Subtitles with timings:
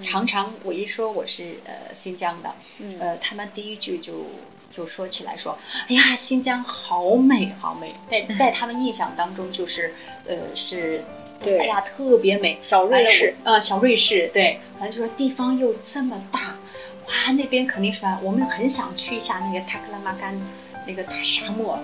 [0.00, 2.98] 常常我一说我是呃新疆的，嗯。
[3.00, 4.26] 呃，他们第一句就
[4.72, 9.94] 就说起来说，哎呀，新疆好美好美，在在他们印象当中就是
[10.26, 11.04] 呃是。
[11.42, 11.58] 对。
[11.58, 13.34] 哎呀，特别美，小瑞士。
[13.44, 16.58] 呃，小瑞士，对，好像说地方又这么大，
[17.06, 20.38] 哇，那边肯定是吧，我们很想去一下那个塔克拉玛干
[20.86, 21.78] 那个大沙漠，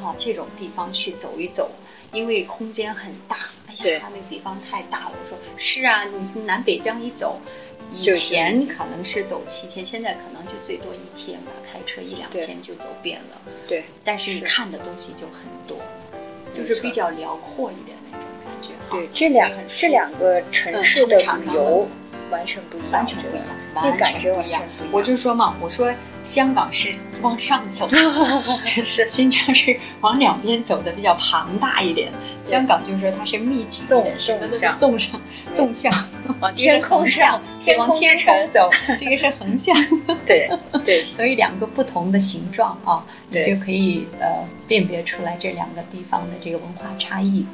[0.00, 1.70] 哈、这种地方去走一走，
[2.10, 3.36] 因为空间很大。
[3.66, 3.98] 哎对。
[3.98, 5.12] 呀，那个地方太大了。
[5.22, 7.38] 我说是啊，你南北疆一走，
[7.94, 13.40] 以前可能是走七天，现在可能就最多一天吧，开车一两天就走遍了。
[13.68, 15.78] 对，但是你看的东西就很多，
[16.54, 18.96] 就是比较辽阔一点那种感觉哈。
[18.96, 21.86] 对，这两这两个城市的旅游
[22.32, 24.62] 完全不一样，完全不一样，那完感觉完全不一样。
[24.90, 25.92] 我就说嘛，我说
[26.22, 27.88] 香港是往上走，
[28.66, 32.10] 是新疆是往两边走的比较庞大一点，
[32.42, 35.20] 香港就是说它是密集纵的，纵向纵上
[35.52, 35.92] 纵向，
[36.40, 39.76] 往天空上，天空之往天城空走， 这个是横向，
[40.26, 40.50] 对
[40.84, 44.26] 对，所以两个不同的形状啊，你对就可以呃
[44.66, 47.46] 辨别出来这两个地方的这个文化差异。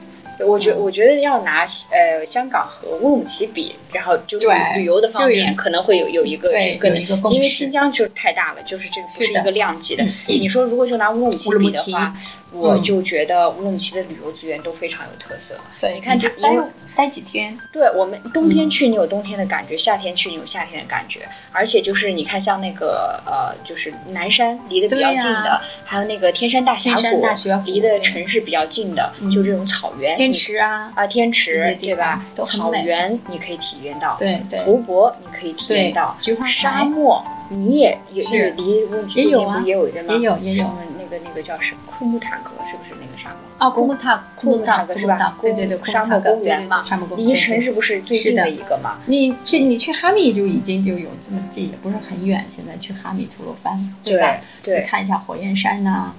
[0.47, 0.81] 我觉嗯。
[0.81, 10.05] 我觉得要拿呃香港和乌鲁木齐比，然后就对旅游的方面可能会有有一个对这个因为新疆就是太大了，就是这个不是一个量级的。
[10.05, 10.13] 嗯。
[10.27, 12.15] 你说如果就拿乌鲁木齐比的话，
[12.53, 12.83] 我嗯。
[12.83, 15.57] 就觉得乌鲁木齐的旅游资源都非常有特色。
[15.81, 16.51] 对，你看这待
[16.97, 21.21] 待几天，对我们冬天嗯去你有冬天的感觉，夏天去你有夏天的感觉，
[21.53, 27.25] 而且就是你看像那个呃，就是南山离得比较近的，还有那个天山大峡谷
[27.65, 29.31] 离的城市比较近的，嗯。
[29.31, 40.15] 就这种草原，天池啊，啊天池对吧草原你可以体验到，对对湖泊你可以体验到，菊花沙漠你也也离乌鲁木齐也有啊最近不也有一个吗？
[40.15, 43.39] 也有也有那个那个叫什么库木塔格是不是那个沙漠？
[43.57, 45.37] 啊，库木塔库木塔格是吧？
[45.41, 48.99] 对对对，公沙漠公园嘛，沙漠公园，离城市不是最近的一个嘛？
[49.07, 52.45] 你去你去哈密就已经就有这么近，也不是很远。
[52.49, 54.41] 现在去哈密吐鲁番对，吧？
[54.63, 56.13] 对去看一下火焰山呐、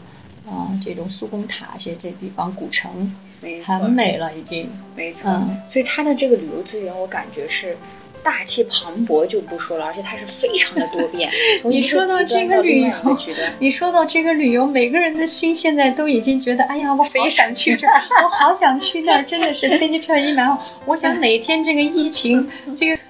[0.50, 4.69] 啊，这种苏公塔这这地方古城没错，很美了，已经。
[4.96, 5.29] 没错。
[5.31, 7.78] 嗯所以它的这个旅游资源，我感觉是。
[8.22, 11.31] 大气磅礴就不说了，而且它是非常的多变。
[11.63, 13.18] 你说到这个旅游，
[13.59, 22.45] 你说到这个旅游，每个人的心现在都已经觉得，哎呀，我好非想常去这儿， 我好想去那儿，真的是飞机票一买好，我想哪天这个疫情
[22.75, 23.01] 这个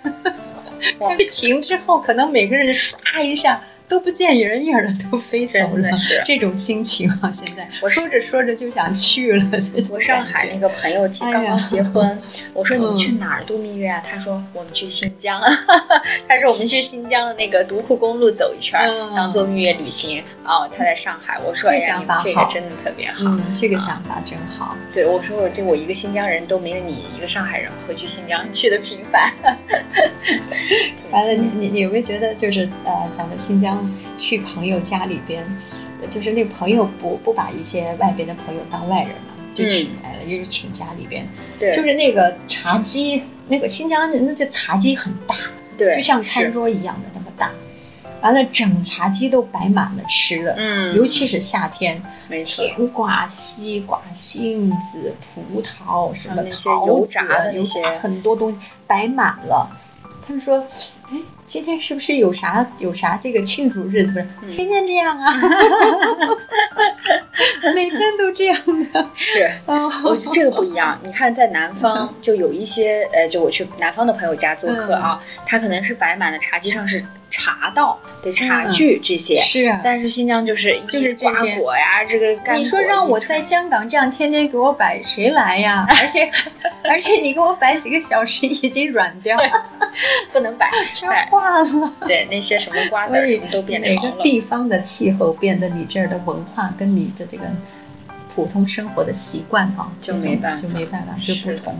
[1.00, 3.60] 哇疫情之后，可能每个人唰一下
[3.90, 5.90] 都不见人影了，都飞走了
[6.24, 7.32] 这种心情啊！
[7.34, 9.44] 现在我说着说着就想去了。
[9.92, 12.22] 我上海那个朋友刚刚结婚，
[12.54, 14.02] 我说你们去嗯哪儿度蜜月啊？
[14.08, 15.42] 他说我们去新疆，
[16.30, 20.24] 他说我们去新疆的那个独库公路走一圈，嗯当做蜜月旅行。
[20.46, 23.24] 哦，他在上海，我说这哎呀，这个真的特别好。
[23.26, 24.78] 嗯，这个想法真好。
[24.94, 29.32] 对，我说我这我一个新疆人都没有你一个上海人会去新疆去的频繁。
[31.12, 33.79] 完了，你你你有没有觉得，就是呃，咱们新疆
[34.18, 35.44] 去朋友家里边，
[36.02, 41.28] 呃就是那个朋友不不把一些外边的朋友当外人了，就请来了，也是请家里边，
[41.60, 45.36] 对，就是那个茶几，那个新疆人那这茶几很大，
[45.78, 47.52] 对，就像餐，桌一样的那么大，
[48.22, 57.82] 完了整茶几都摆满了吃的，嗯，尤其是夏天，没错，甜瓜、西瓜、杏子、葡萄，什么桃子油炸的那些。
[57.96, 58.58] 很多东西
[58.88, 59.70] 摆满了。
[60.26, 60.64] 他们说
[61.10, 61.18] ：“哎，
[61.50, 64.12] 今天是不是有啥有啥这个庆祝日子？
[64.12, 65.34] 不是、嗯天天这样啊，
[67.74, 68.56] 每天都这样
[68.94, 69.10] 的。
[69.16, 69.50] 是。
[69.66, 85.88] 哦我这个不一样，你看，在南方就有一些，呃，就我去南方的朋友家做客啊，嗯他可能是摆满了茶几上是茶道、对茶具这些，是啊，但是新疆就是就是瓜这些果呀，这个干你说让我在香港这样天天给我摆，谁来呀？
[86.00, 86.30] 而且
[86.88, 89.66] 而且你给我摆几个小时，已经软掉了，
[90.32, 90.70] 不能摆，
[91.08, 91.94] 摆化了。
[92.08, 93.14] 对那些什么瓜子
[93.52, 94.12] 都变每个。
[94.22, 97.46] 地方的气候变得你这儿的文化跟你的这个
[98.36, 101.76] 普通生活的习惯啊，就没办法就没办法，就不同，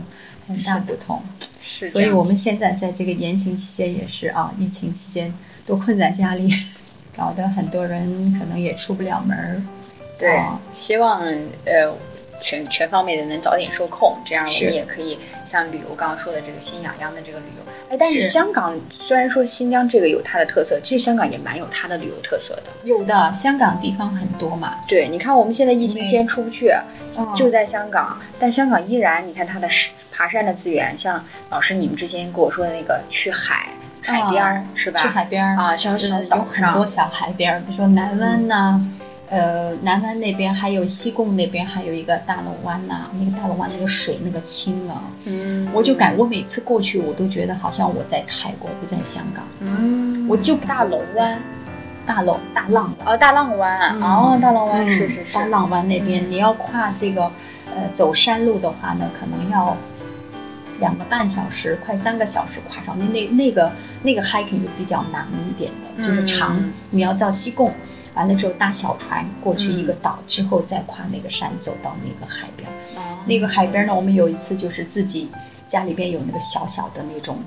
[0.48, 1.22] 很大不同。
[1.62, 5.32] 是所以我们现在在这个疫情期间也是啊，疫情期间
[5.64, 6.52] 都困在家里，
[7.16, 9.62] 搞得很多人可能也出不了门儿。
[10.18, 11.20] 对啊，希望
[11.64, 11.94] 呃
[12.40, 17.72] 全全方面的能早点受控，这样我们也可以像旅游刚刚说的这个心痒痒的这个旅游。
[17.90, 22.70] 哎，但是是香港虽然说新疆这个有它的特色，其实香港也蛮有它的旅游特色的。
[22.84, 26.72] 有的香港地方很多嘛，对，你看我们现在疫情对期间出不去，
[27.16, 33.68] 嗯就在香港，但香港依然你看它的是爬山的资源，像老师你们之前跟我说的那个去海
[34.02, 35.00] 海边儿、是吧？
[35.00, 38.80] 去海边儿啊，像小岛上很多小海边儿，比如说南湾呐、
[39.30, 49.44] 呃，南湾那边还有西贡那边还有一个大龙湾呐、那个大龙湾那个水那个清啊，嗯我就感我每次过去，我都觉得好像我在泰国，不在香港。
[49.60, 51.40] 嗯，我就大龙湾
[52.04, 57.30] 大龙大浪湾，哦，大浪湾、嗯哦，大浪湾嗯是是是，大浪湾那边，嗯你要跨这个
[57.72, 59.76] 呃走山路的话呢，可能要
[60.80, 62.98] 两个半小时，快三个小时跨上。
[62.98, 63.70] 那那那个
[64.02, 67.72] 那个 hiking 就比较难一点的，就是长，嗯你要到西贡。
[68.14, 72.68] 完了之后搭小船过去嗯一个岛，之后再跨那个山走到那个海边。
[72.96, 73.18] 哦。
[73.26, 75.30] 那个海边呢，我们有一次就是自己
[75.68, 77.38] 家里边有那个小小的那种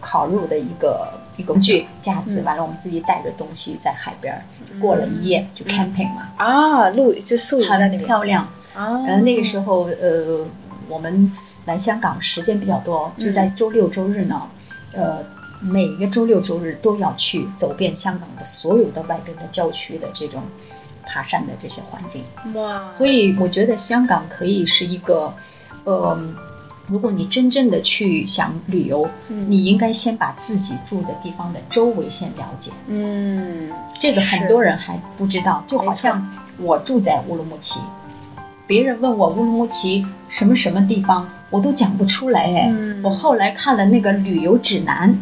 [0.00, 2.44] 烤肉的一个一个工 具架子，嗯。
[2.44, 8.44] 完了我们自己带着东西在海边就过了一夜，就 camping 嘛，啊，露就宿营在那很边漂亮。
[8.74, 10.46] 啊，呃，那个时候呃，
[10.88, 11.32] 我们
[11.64, 14.42] 来香港时间比较多，就在周六周日呢，
[14.92, 15.24] 呃。
[15.64, 20.42] 每个周六周日都要去走遍香港的所有的外边的郊区的这种
[21.06, 22.22] 爬山的这些环境，
[22.54, 25.34] 哇，所以我觉得香港可以是一个，
[25.84, 26.18] 呃，
[26.86, 29.50] 如果你真正的去想旅游，嗯。
[29.50, 32.72] 你应该先把自己住的地方的周围先了解。
[32.88, 36.26] 嗯这个很多人还不知道，就好像
[36.58, 37.80] 我住在乌鲁木齐，
[38.66, 42.68] 别人问我乌鲁木齐什么什么地方，我都讲不出来哎。
[42.70, 43.02] 嗯。
[43.02, 45.14] 我后来看了那个旅游指南，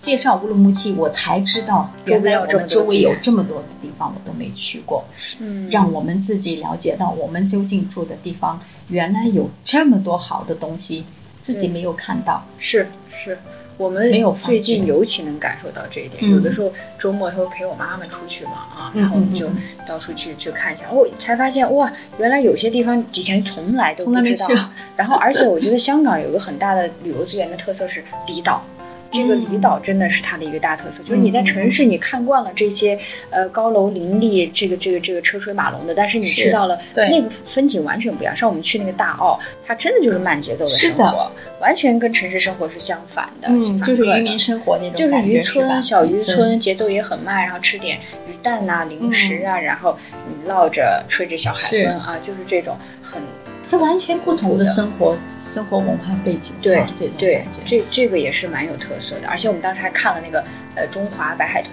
[0.00, 5.04] 介绍乌鲁木齐，我才知道原来我们周围有这么多的地方我都没去过。
[5.40, 11.04] 嗯让我们自己了解到我们究竟住的地方原来有这么多好的东西，
[11.40, 12.44] 自己没有看到。
[12.58, 13.38] 是是。
[13.76, 19.48] 我们没有最近尤其能感受到这一点，嗯有的时候周末会陪我妈妈出去嘛，啊，嗯然后我们就
[19.86, 24.48] 到处去去看一下，哦，才发现哇，原来有些地方以前从来都不知道。
[24.96, 28.60] 然后，而且我觉得香港有个很大的旅游资源的特色是离岛。
[29.10, 32.98] 这个离嗯岛真的是它的一个大特色，就是你在城市你看惯了这些
[33.30, 37.08] 呃高楼林立，这个这个这个车水马龙的，但是你是去到了对。
[37.08, 38.36] 那个风景完全不一样。
[38.36, 45.80] 像我们去那个大澳，它真的就是慢节奏的生活，完全跟城市生活是相反的，嗯，就是渔民生活那种就是感觉渔村、吧？
[45.80, 49.96] 小渔村，节奏也很慢，然后吃点鱼蛋呐、零食啊，然后
[50.28, 53.20] 你唠着吹着小海风啊，就是这种很
[53.68, 59.28] 这完全不同的生活生活文化背景，对对对，这这个也是蛮有特色的。
[59.28, 60.42] 而且我们当时还看了那个
[60.74, 61.72] 呃中华白海豚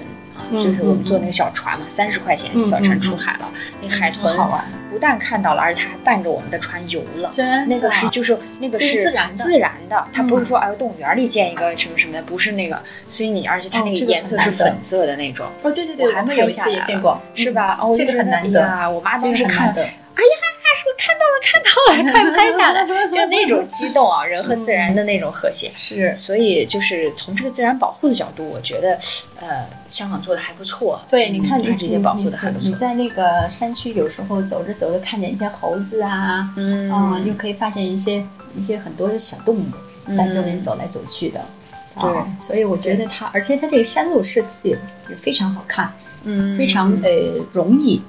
[0.62, 3.50] 就是我们坐那个小船嘛，三十块钱小船出海了，
[3.82, 7.30] 那海豚很好玩不但看到了，而且它还伴着我们的船游了。
[7.34, 12.78] 真那个是就是那个是是自然的自然的，它不是嗯说哎动物园里建一个什么什么的，不是那个，
[13.10, 15.48] 所以你而且它那个颜色是粉色的那种。
[15.64, 17.78] 哦，对对对，我还我们有次也见过，是吧？
[17.82, 18.90] 哦，嗯这个很难得，啊！
[18.90, 19.82] 我妈这个当时看，很难得。
[19.84, 20.35] 哎呀，说
[21.46, 25.70] 看到了，快拍下来，就那种激动啊，人和自然的那种和谐。
[25.70, 28.98] 是，所以就是从这个自然保护的角度，我觉得，
[29.40, 31.00] 呃，香港做的还不错。
[31.10, 32.70] 对，嗯你看你它这些保护的还不错。
[32.70, 38.26] 你在那个山区，有时候走着走着，看见一些猴子啊，嗯啊，又可以发现一些
[38.58, 39.66] 一些很多的小动物
[40.14, 41.40] 在这边走来走去的。
[42.02, 44.72] 对啊所以我觉得它，而且它这个山路设计也
[45.10, 45.90] 也非常好看，
[46.24, 47.10] 嗯非常呃
[47.54, 48.04] 容易走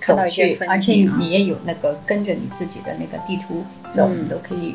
[0.00, 4.74] 看到一些去，风而且你也有那个跟着你自己的那个地图走，嗯你都可以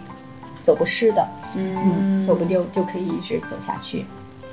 [0.61, 2.21] 走不湿的，嗯。
[2.23, 4.05] 走不丢就可以一直走下去。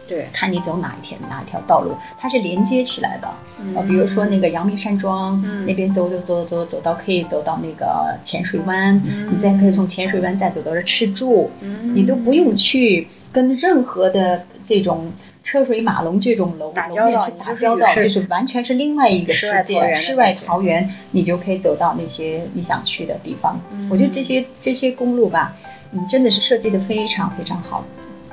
[0.08, 3.28] 对，看你走哪一天哪一条道路，它是连接起来的。
[3.60, 3.74] 嗯。
[3.76, 9.32] 呃，比如说那个阳明山庄、嗯那边走走走走走到可以走到那个浅水湾，嗯。
[9.32, 11.94] 你再可以从浅水湾再走到这赤柱，嗯。
[11.94, 15.10] 你都不用去跟任何的这种
[15.44, 23.60] 车水马龙这种楼打交道楼面去打交道，就是完全是另外一个世世界，世外桃源，你就可以走到那些你想去的地方。
[23.72, 25.54] 嗯我觉得这些这些公路吧，
[25.92, 27.84] 嗯，真的是设计的非常非常好，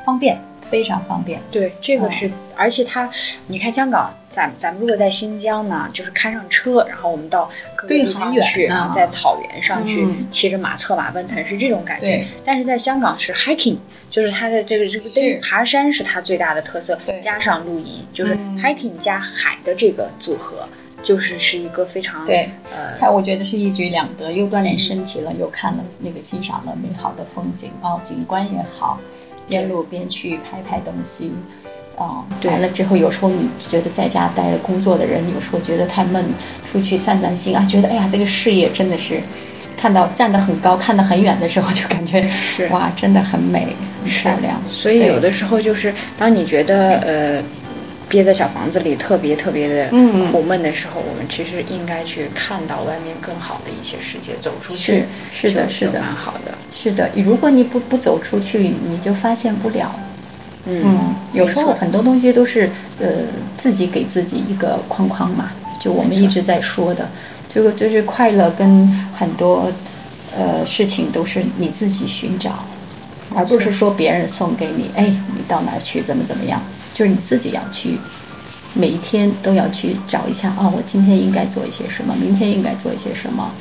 [0.06, 1.42] 方便，非常方便。
[1.52, 3.10] 对，这个嗯是，而且它，
[3.48, 12.28] 你看香港，咱咱们如果在新疆呢，就是开上车，然后我们到各个地方去，然后在草原上去嗯骑着马策马奔腾，是这种感觉对。
[12.46, 13.78] 但是在香港是 hiking，
[14.10, 20.68] 就是它的这个这个对爬山是它最大的特色，加上露营，就是嗯 hiking 加海的这个组合，
[21.02, 29.00] 就是是一个非常对呃它我觉得是一举两得，又锻炼身体了，又看了那个欣赏了美好的风景哦，景观也好，
[29.48, 31.32] 边路边去拍拍东西。
[31.98, 36.26] 啊、对完了之后，有时候你觉得在家待着工作的人，有时候觉得太闷，
[36.72, 39.22] 出去散散心啊，觉得哎呀，这个视野真的是，
[39.76, 44.62] 看到站得很高，看得很远的时候，就感觉是哇，真的很美，很漂亮。
[44.70, 47.44] 所以有的时候就是当你觉得呃
[48.10, 50.32] 憋在小房子里特别特别的嗯。
[50.32, 56.02] 苦闷的时候，我们其实应该去看到外面更好的一些世界，走出去是是的是的。
[56.02, 56.58] 蛮好的。
[56.74, 59.96] 是的，如果你不不走出去，你就发现不了。
[60.66, 63.08] 嗯，有时候很多东西都是呃
[63.58, 67.08] 自己给自己一个框框嘛，就我们一直在说的，
[67.48, 68.86] 这个就是快乐跟
[69.16, 69.72] 很多
[70.38, 72.66] 呃事情都是你自己寻找，
[73.36, 76.62] 而不是说别人送给你，哎，你到哪儿去怎么怎么样，
[76.94, 77.98] 就是你自己要去。
[78.76, 83.52] 每一天都要去找一下啊，我今天应该做一些什么，明天应该做一些什么。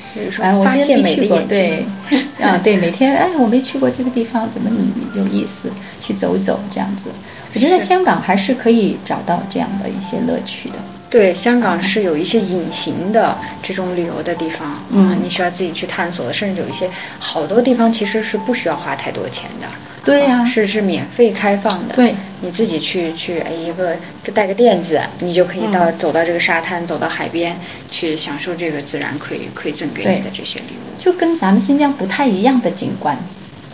[0.40, 1.86] 哎，我今天没去过，对，
[2.38, 4.70] 啊，对，每天哎，我没去过这个地方，怎么
[5.16, 5.70] 有意思？
[5.98, 7.10] 去走一走，这样子。
[7.54, 10.76] 我觉得香港还是可以找到这样的一些乐趣的。
[11.10, 16.88] 对，香港是有一些隐形的这种旅游的地方，嗯，你需要自己去探索的，甚至有一些
[17.18, 19.66] 好多地方其实是不需要花太多钱的。
[20.04, 21.94] 对呀，是是免费开放的。
[21.94, 23.96] 对，你自己去去，哎，一个
[24.34, 27.58] 带个垫子，你就可以到走到这个沙滩，走到海边
[27.90, 33.18] 去享受这个自然馈馈赠给你的这些礼物，就跟咱们新疆不太一样的景观。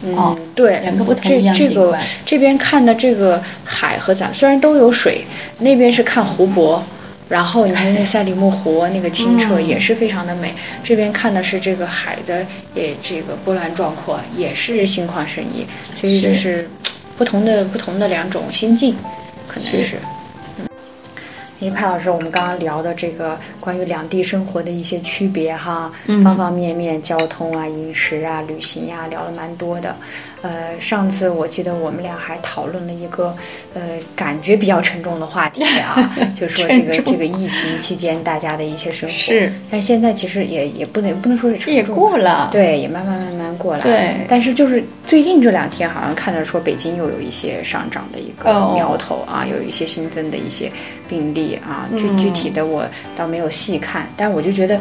[0.03, 2.01] 嗯，对，两个不同一样景观。
[2.25, 5.25] 这边看的这个海和咱虽然都有水，
[5.59, 6.83] 那边是看湖泊。
[7.29, 16.69] 然后你看那赛里木湖那个清澈也是非常的美，这边看的是这个海的也这个波澜壮阔，也是心旷神怡，所以就是。
[17.17, 18.97] 不同的不同的两种心境，
[19.47, 20.01] 可能是。
[21.65, 25.91] 因为潘老师，我们刚刚聊的这个关于两地生活的一些区别哈，
[26.23, 29.97] 方方面面，交通啊、饮食啊、旅行呀，聊了蛮多的。
[30.43, 33.35] 呃，上次我记得我们俩还讨论了一个
[33.73, 33.81] 呃
[34.15, 39.15] 感觉比较沉重的话题啊， 就说这个这个疫情期间大家的一些生活。
[39.15, 39.51] 是。
[39.71, 41.75] 但是现在其实也也不能不能说是沉重。
[41.75, 42.51] 也过了。
[42.53, 43.81] 对，也慢慢慢慢过来。
[43.81, 44.27] 对。
[44.29, 50.71] 但是就是最近这两天，好像看到说北京又有一些上涨的一个苗头啊，有一些新增的一些
[51.09, 52.85] 病例啊，具具体的我
[53.17, 54.81] 倒没有细看，但我就觉得，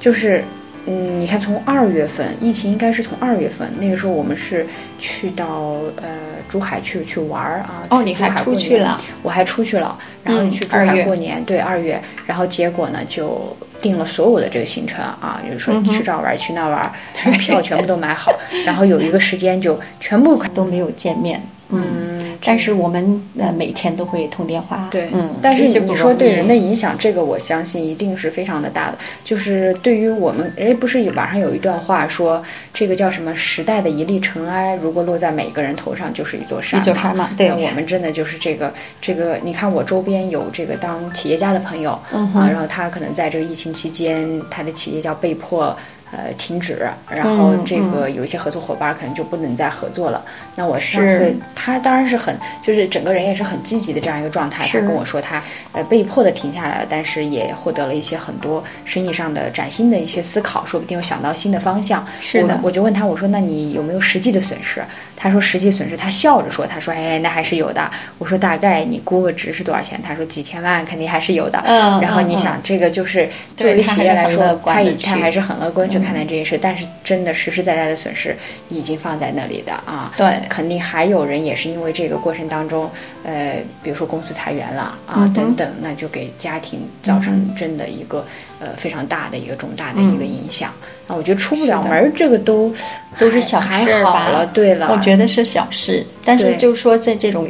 [0.00, 0.42] 就是。
[0.86, 4.66] 嗯，你看，从二月份疫情应该是从二月份那个时候，我们是
[4.98, 7.86] 去到呃珠海去去玩儿啊。
[7.88, 9.00] 哦，你还出去了？
[9.22, 11.42] 我还出去了，然后去珠海过年。
[11.44, 16.92] 对，二月，然后结果呢就定了所有的这个行程啊，就是说去这儿玩去那儿玩，
[17.38, 18.30] 票全部都买好，
[18.66, 21.42] 然后有一个时间就全部都没有见面。
[21.70, 22.03] 嗯，
[22.44, 24.88] 但是我们呃每天都会通电话。
[24.90, 28.98] 对，嗯，但是你说对人的影响，这个我相信一定是非常的大的。
[29.24, 36.78] 就是对于我们，哎，不是网上有一段话说，这个叫什么时代的一粒尘埃，如果落在每个人头上，就是一座山。
[36.78, 37.50] 一座山嘛，对。
[37.50, 45.76] 我们真的就是这个这个，你看我周边有这个当企业家的朋友，嗯啊，然后他可能在这个疫情期间，他的企业要被迫。
[46.12, 50.24] 呃，停止，然后这个有一些合作伙伴可能就不能再合作了。
[50.54, 54.64] 那我是他当然是很，就是整个人也是很积极的这样一个状态。
[54.68, 55.42] 他跟我说他
[55.72, 62.06] 呃被迫的停下来了，但是也获得了一些很多生意上的崭新的一些思考，说不定又想到新的方向。
[62.20, 64.84] 是的，我就问他，我说那你有没有实际的损失？
[65.16, 67.90] 他说实际损失，他笑着说，他说哎，那还是有的。
[68.18, 70.00] 我说大概你估个值是多少钱？
[70.00, 71.60] 他说几千万肯定还是有的。
[71.64, 76.04] 嗯，然后你想这个就是对于企业来说，他他还是很乐观去。
[76.04, 78.36] 看待这件事，但是真的实实在在的损失
[78.68, 82.90] 已经放在那里的啊，对，肯定还有人也是因为这个过程当中，
[83.24, 88.26] 呃，比如说公司裁员了啊等等，那就给家庭造成真的一个
[88.60, 90.72] 呃非常大的一个重大的一个影响。
[91.06, 92.72] 那我觉得出不了门，这个都
[93.18, 94.44] 都是小事吧。
[94.52, 97.48] 对了，我觉得是小事，但是就是说在这种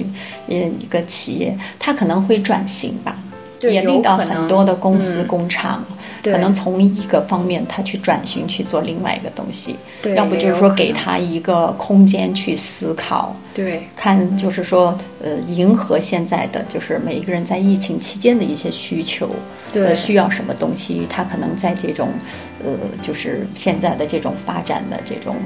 [0.48, 3.16] 嗯一个企业，它可能会转型吧。
[3.70, 5.84] 也令到很多的公司工厂，
[6.22, 9.76] 可能从一个方面他去转型去做另外一个东西，
[10.16, 19.30] 要不就是说给他一个空间去思考，对，看就是说呃迎合现在的就是每一个人在疫情期间的一些需求，
[19.72, 22.08] 对，需要什么东西，他可能在这种
[22.64, 25.36] 呃就是现在的这种发展的这种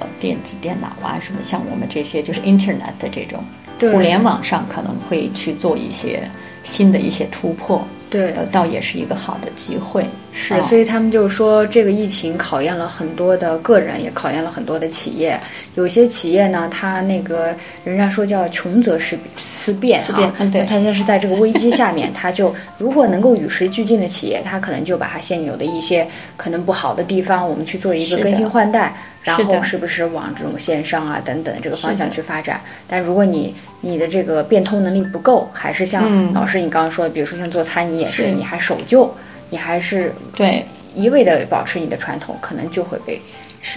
[0.00, 3.42] 呃电子电脑啊什么，像我们这些就是 Internet 的这种。
[3.78, 6.26] 互联网上可能会去做一些
[6.62, 10.06] 新的一些突破，对，倒也是一个好的机会。
[10.38, 15.40] 是，所以他们就说，这个疫情考验了很多的个人，也考验了很多的企业。
[15.76, 28.94] 有些企业呢，它那个人家说叫穷则思思变啊，对，它就是在这个危机下面，它就如果能够与时俱进的企业，它可能就把它现有的一些可能不好的地方，我们去做一个更新换代。
[29.22, 32.60] 然后是不是往这种线上啊等等这个方向去发展？
[32.86, 39.12] 但如果你你的这个变通能力不够，还是像老师你刚刚说的，比如说像做餐饮也是，你还守旧，
[39.50, 43.20] 你还是对一味的保持你的传统，可能就会被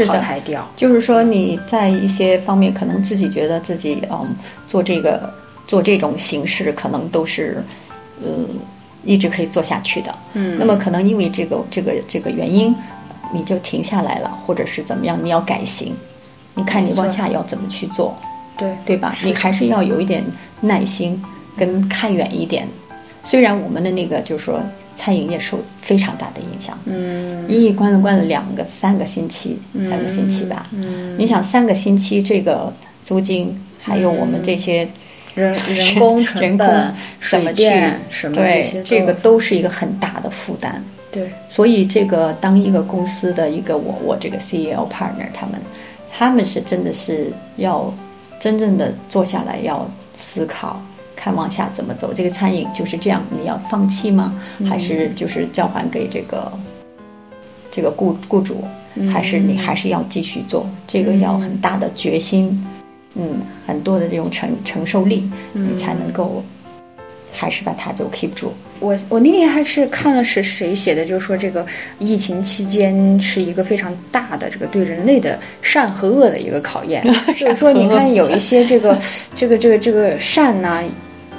[0.05, 0.67] 淘汰掉。
[0.75, 4.35] 就是说你在一些方面可能自己觉得自己嗯
[4.67, 5.33] 做这个
[5.67, 7.63] 做这种形式可能都是
[8.23, 8.47] 嗯
[9.03, 10.15] 一直可以做下去的。
[10.33, 12.75] 嗯，那么可能因为这个这个这个原因。
[13.31, 15.15] 你就停下来了，或者是怎么样？
[15.21, 15.95] 你要改型，
[16.55, 18.17] 你看你往下要怎么去做，
[18.57, 19.15] 对对吧？
[19.23, 20.25] 你还是要有一点
[20.59, 21.23] 耐心，
[21.55, 22.67] 跟看远一点，
[23.21, 24.61] 虽然我们的那个就是说
[24.95, 29.59] 餐饮业受非常大的影响，嗯一一关了关了两个三个星期，
[29.89, 30.67] 三个星期吧。
[30.71, 32.73] 嗯，你想三个星期这个
[33.03, 34.87] 租金，还有我们这些
[35.35, 40.83] 人 人工成人工本、水水电电什么对些这个都是一个很大的负担。
[41.11, 45.59] 对，所以这个当一个公司的一个我我这个 CEO partner 他们，
[46.11, 47.91] 他们是真的是要
[48.39, 50.79] 真正的坐下来要思考，
[51.19, 52.13] 看往下怎么走。
[52.13, 54.33] 这个餐饮就是这样，你要放弃吗？
[54.65, 56.49] 还是就是交还给这个
[57.69, 58.63] 这个雇雇主？
[59.11, 60.67] 还是你还是要继续做？
[60.87, 62.65] 这个要很大的决心，
[63.15, 66.43] 嗯，很多的这种承承受力，你才能够
[67.31, 68.51] 还是把它就 keep 住。
[68.81, 71.65] 我我那天还是看了是谁写的，就是说这个
[71.99, 77.05] 疫情期间是一个非常大的这个对人类的善和恶的一个考验。
[77.37, 78.97] 就是说，你看有一些这个
[79.35, 80.81] 这个这个这个善呢、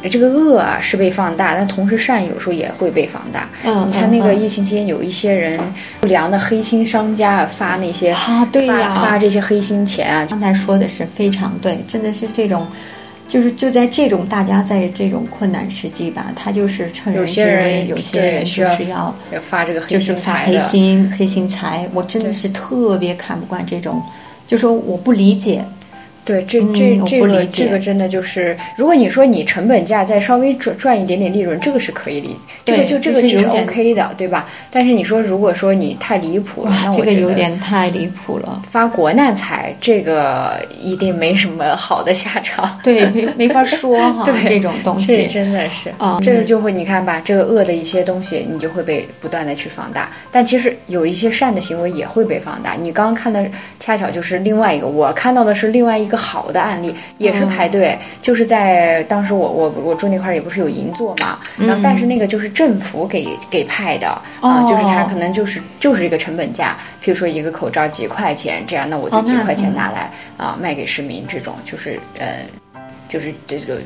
[0.09, 3.49] 这个恶啊是被放大，但同时善有时候也会被放大。
[3.65, 5.61] 嗯你看那个疫情期间，有一些人
[6.01, 12.67] 不良的黑心商家啊发那些啊对呀发发这些黑心钱啊，刚才说的是非常对，真的是这种，
[13.29, 20.59] 就是就在这种大家在这种困难时期吧，他就是趁人之有些人危，有些人就是要要发这个黑就是发黑。
[20.59, 24.03] 心黑心财，我真的是特别看不惯这种，
[24.47, 25.65] 就说我不理解，
[26.25, 34.49] 对，这嗯这这个这个真的就是，如果你说你成本价再稍微赚赚一点点利润，这个是可以理，这个就这个是就是 OK 的，对吧？
[34.71, 38.63] 但是你说如果说你太离谱了，那，我这个有点太离谱了。
[38.71, 42.79] 发国难财，这个一定没什么好的下场。
[42.85, 50.11] 对，没没法说 哈，对这种东西，真的是嗯这个就会你看吧，这个恶的一些东西，你就会被不断的去放大。
[50.31, 52.75] 但其实有一些善的行为也会被放大。
[52.75, 53.45] 你刚刚看的
[53.81, 64.09] 恰巧就是另外一个，我看到的是另外一个好的案例，也是排队，就是在当时我我我住那块儿也不是有银座嘛，然后但是那个就是政府给给派的
[64.41, 64.67] 啊、哦。
[64.69, 69.75] 就是他可能就是就是一个成本价，比如说一个口罩几块钱这样，那我就几块钱嗯。
[69.75, 72.27] 拿来啊、卖给市民，这种就是呃。
[73.09, 73.79] 就是这个，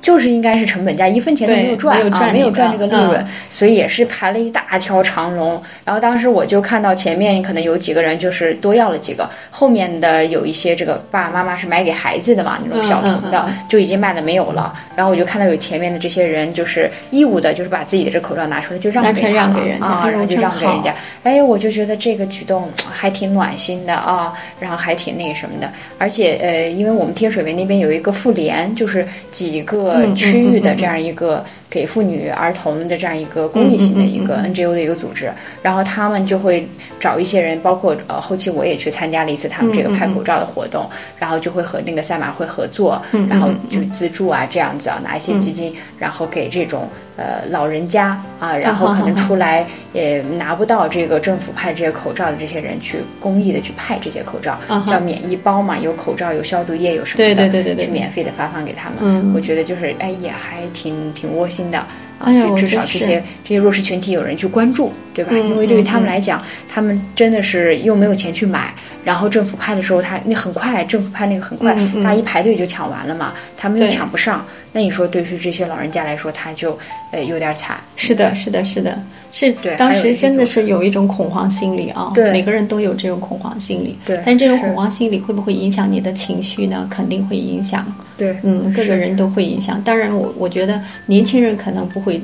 [0.00, 5.60] 就是应该是成本价，一分钱都没有赚没有赚啊，没有赚这个利润，嗯所以也是排了一大条长龙。
[5.84, 14.72] 然后当时我就看到前面可能有几个人就是多要了几个，后面的有一些这个爸爸妈妈是买给孩子的嘛，那种小童的、就已经卖的没有了。
[14.96, 20.94] 然后我就看到有前面的这些人就是义务的，就是把自己的这口罩拿出来就让给他了让给人家啊，然后就让给人家。
[21.24, 35.30] 哎，我就觉得这个举动还挺暖心的啊，然后还挺那个什么的，而且呃，因为我们天水围那边有一个妇联，就是几个嗯嗯区域的这样一个给妇女儿童的这样一个公益性的一个 NGO 的一个组织，
[35.62, 58.98] 然后他们就会找一些人，包括呃后期我也去参加了一次他们这个拍口罩的活动，然后就会和那个赛马会合作，然后嗯就资助啊这样子啊，拿一些基金，然后给这种呃老人家啊， 然后可能出来也拿不到这个政府派这些口罩的这些人去公益的去派这些口罩， 叫免疫包嘛，有口罩有消毒液有什么的，对对对对去免费的发放给他们。
[59.00, 61.86] 嗯我觉得就是哎也还挺挺窝心的啊，
[62.26, 65.30] 哎呀就至少这些这些弱势群体有人去关注，对吧？
[65.34, 68.72] 嗯因为对于他们嗯来讲，他们真的是又没有钱去买，
[69.04, 74.44] 然后政府派的时候他那很快，政府派那个很快，嗯嗯大家一排队就抢完了嘛，他们又抢不上。
[74.72, 76.78] 那你说对于这些老人家来说，他就
[77.10, 77.78] 呃有点惨。
[77.96, 79.02] 是的，是的，是的，
[79.32, 86.88] 是对当时真的是有一种恐慌心理啊，对每个人都有这种恐慌心理，对但这种恐慌心理会不会影响你的情绪呢？
[86.90, 87.84] 肯定会影响，
[88.16, 89.82] 对，嗯，各个人都会影响。
[89.82, 92.20] 当然我，我觉得年轻人可能不会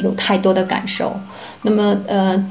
[0.00, 1.14] 有太多的感受，
[1.62, 2.42] 那么呃，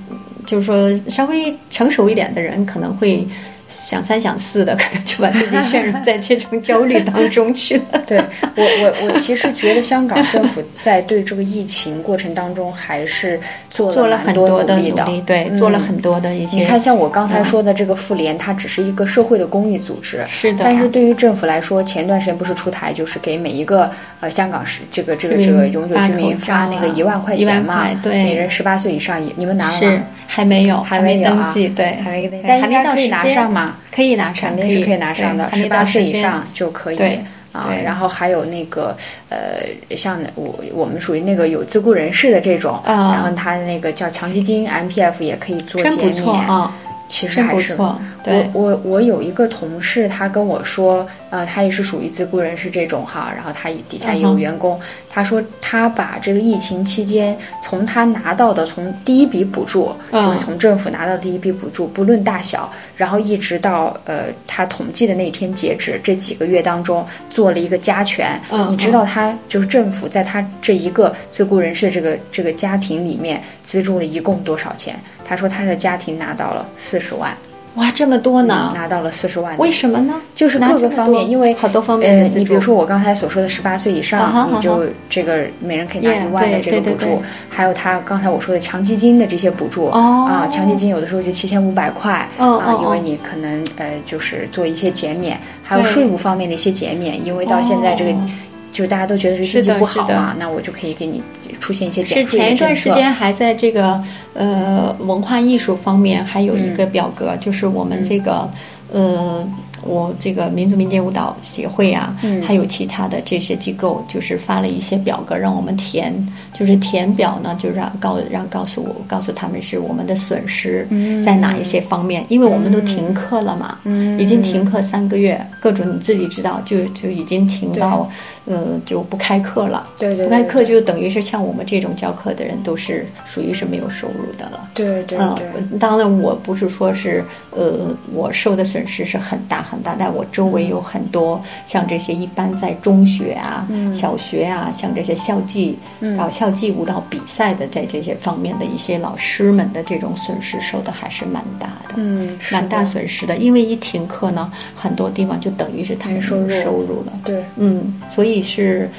[0.45, 3.27] 就是说稍微成熟一点的人可能会
[3.67, 8.01] 想三想四的，可能就把自己陷入在这种焦虑当中去了。
[8.05, 8.21] 对
[8.57, 16.57] 我我我其实觉得香港政府在对这个疫情过程当中还是做做了很多的努力的，对，嗯做了很多的一些。
[16.57, 30.03] 你看，像我刚才嗯说的这个妇联，它只是一个社会的公益组织，是的但是对于政府来说，前段时间不是出台，就是给每一个呃香港市这个这个这个永久居民发那个啊一万块1万钱嘛块，对每人十八岁以上，你们拿了是吗？
[30.27, 33.77] 还没有，还没没有啊登记，对，还没登记应该可以拿上嘛？
[33.91, 36.95] 可以拿上，肯定是可以拿上的，十八岁以上就可以。
[36.97, 37.19] 对
[37.51, 38.95] 啊，然后还有那个
[39.27, 46.73] 呃，像我我们属于那个有自雇人士的这种，哦然后他那个叫强基金 M P F 也可以做减真不错免啊。
[47.11, 48.01] 其实还是不错。
[48.23, 68.71] 对我，我我有一个同事，他跟我说，呃，他也是属于自雇人士这种哈，然后他底下也有员工，他说他把这个疫情期间从他拿到的从第一笔补助，嗯就是从政府拿到第一笔补助，不论大小，然后一直到呃他统计的那天截止，这几个月当中做了一个加权，嗯。
[68.71, 74.97] 你知道他就是政府在他这一个自雇人士这个这个家庭里面资助了一共多少钱？
[75.31, 77.33] 他说他的家庭拿到了四十万。
[77.75, 78.73] 哇，这么多呢？
[78.75, 80.15] 拿到了四十万，为什么呢？
[80.35, 82.27] 就是各个方面，因为好多方面。
[82.27, 98.11] 你比如说我刚才所说的十八岁以上，你就这个每人可以拿一万的这个补助，对对对还有他刚才我说的强基金的这些补助、哦啊，强基金有的时候就七千五百块、啊因为哦你可能呃就是做一些减免，还有税务方面的一些减免，因为到现在这个。
[98.11, 98.29] 哦
[98.71, 101.21] 就是大家都觉得这是的经济不好嘛，那我就可以给你
[101.59, 104.01] 出现一些是减税的前一段时间还在这个
[104.33, 108.49] 呃文化艺术方面还有一个表格，就是我们这个。
[108.93, 109.49] 呃，
[109.85, 112.41] 我这个民族民间舞蹈协会啊，嗯。
[112.43, 116.13] 还有其他的这些机构，就是发了一些表格让我们填，
[116.53, 124.19] 就是填表呢，就让告让告诉我告诉他们是我们的损失嗯在哪一些方面，因为我们都停课了嘛，嗯。
[124.19, 128.09] 已经停课三个月，各种你自己知道，就就已经停到
[128.45, 130.25] 呃就不开课了，对对。
[130.25, 134.69] 不开课就等于是像我们这种教课的人都是属于是没有收入的了。
[134.73, 135.17] 对对。
[135.17, 143.91] 嗯对，，当然我不是说是呃我受的损失是很大很大，但我周围有很多像这些一般在中学啊、嗯。
[143.93, 146.17] 小学啊，像这些校际、嗯。
[146.17, 151.95] 搞校际舞蹈比赛的，在这些方面的一些老师们的这种损失受的还是蛮大的。
[151.95, 156.49] 嗯，蛮大损失的，因为一停课呢，很多地方就等于是他们收入。
[156.61, 157.13] 收入了。
[157.23, 157.43] 对。
[157.55, 158.89] 嗯，所以是，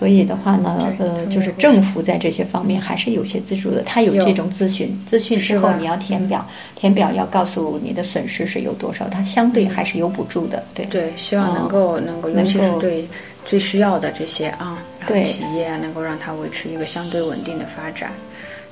[0.00, 3.82] 所以的话呢，呃，就是政府在这些方面还是有些资助的。
[3.82, 6.42] 他有有这种咨询，咨询之后你要填表，
[6.74, 10.64] 填表要告诉你的损失是有多少，它相对还是有补助的。
[10.72, 13.06] 对对，希望能嗯够、能够，尤其是对
[13.44, 18.10] 最需要的这些啊，企业啊，能够让它维持一个相对稳定的发展。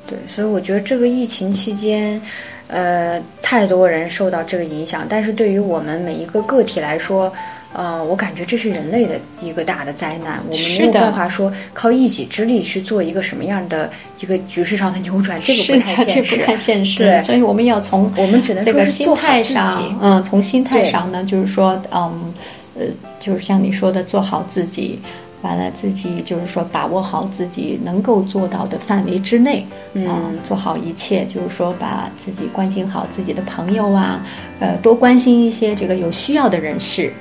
[0.06, 2.18] 对，所以我觉得这个疫情期间，
[2.68, 7.30] 呃，太多人受到这个影响，但是对于我们每一个个体来说，
[7.72, 16.36] 呃，我感觉这是人类的一个大的灾难，我们没有办法说靠一己之力去做一个什么样的一个局势上的扭转，这个是不太现实。
[16.36, 16.98] 不太现实。
[16.98, 22.34] 对所以我们要从我们只能说这个心态上己，嗯，从心态上呢，就是说，嗯，
[22.78, 22.86] 呃，
[23.20, 24.98] 就是像你说的，做好自己。
[25.40, 34.20] 完了，自己就是说把握好自己能够做到的范围之内，嗯啊做好一切，就是说把自己关心好自己的朋友啊，
[34.58, 37.12] 呃，多关心一些这个有需要的人士，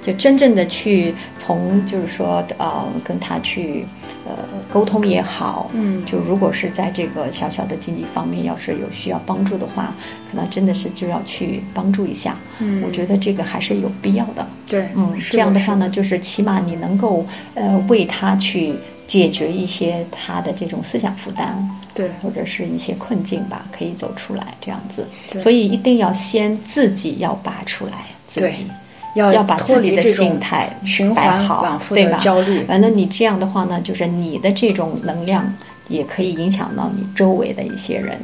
[0.00, 3.86] 就真正的去从就是说呃跟他去
[4.26, 9.94] 呃沟通也好，嗯就如果是在这个小小的经济方面，要是有需要帮助的话，
[10.30, 12.36] 可能真的是就要去帮助一下。
[12.60, 14.46] 嗯我觉得这个还是有必要的。
[14.66, 18.74] 对，嗯，这样的话呢，就是起码你能够呃为他去
[19.06, 25.06] 解决一些他的这种思想负担，对或者是一些困境吧，可以走出来这样子。
[25.30, 28.66] 对所以一定要先自己要拔出来自对己。
[29.14, 32.64] 要要把自己的心态循环摆好往复的对吧焦虑。
[32.68, 35.52] 完了，你这样的话呢，就是你的这种能量
[35.88, 38.20] 也可以影响到你周围的一些人，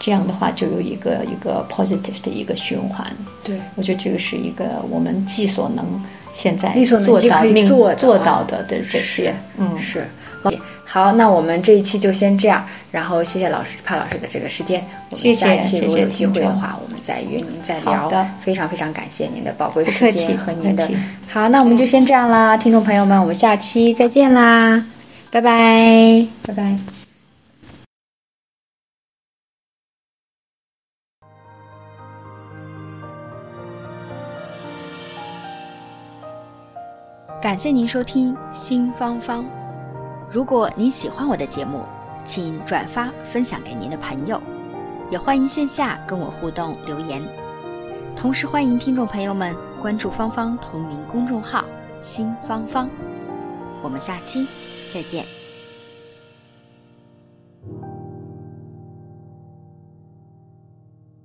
[0.00, 3.06] 这样的话就有一个一个 positive 的一个循环。
[3.42, 5.84] 对，我觉得这个是一个我们既所能
[6.32, 10.06] 现在做到做到的的这些，嗯，是。
[10.94, 14.80] 好，那我们这一期就先这样，然后谢谢老师帕老师的这个时间，
[15.10, 18.24] 我谢谢们下期如果有机会的话，我们再约您再聊好的。
[18.40, 20.88] 非常非常感谢您的宝贵时间和您的
[21.28, 24.86] 好，那我们就先这样啦，听众朋友们，我们下期再见啦，
[25.32, 26.24] 拜拜。
[26.46, 26.78] 拜拜。
[37.42, 39.44] 感谢您收听新芳芳。
[40.34, 41.84] 如果您喜欢我的节目，
[42.24, 44.42] 请转发分享给您的朋友，
[45.08, 47.22] 也欢迎线下跟我互动留言。
[48.16, 51.64] 同时欢迎听众朋友们关注芳芳同名公众号
[52.02, 52.90] “新芳芳”。
[53.80, 54.44] 我们下期
[54.92, 55.43] 再见。